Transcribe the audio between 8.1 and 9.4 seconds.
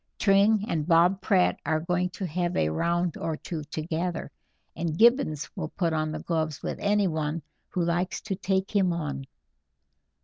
to take him on."